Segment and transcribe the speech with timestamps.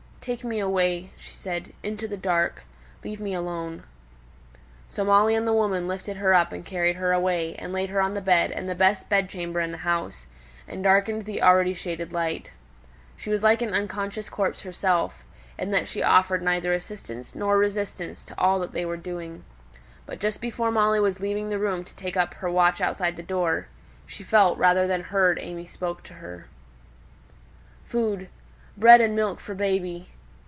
[0.23, 2.61] "Take me away," she said, "into the dark.
[3.03, 3.81] Leave me alone."
[4.87, 7.99] So Molly and the woman lifted her up and carried her away, and laid her
[7.99, 10.27] on the bed, in the best bed chamber in the house,
[10.67, 12.51] and darkened the already shaded light.
[13.17, 15.25] She was like an unconscious corpse herself,
[15.57, 19.43] in that she offered neither assistance nor resistance to all that they were doing.
[20.05, 23.23] But just before Molly was leaving the room to take up her watch outside the
[23.23, 23.69] door,
[24.05, 26.45] she felt rather than heard that AimÄe spoke to her.
[27.85, 28.29] "Food
[28.77, 30.07] bread and milk for baby."